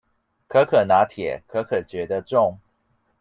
[0.47, 2.57] 可可拿鐵，可可覺得重